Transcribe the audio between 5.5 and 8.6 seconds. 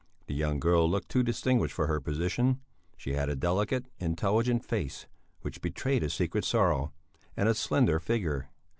betrayed a secret sorrow; and a slender figure.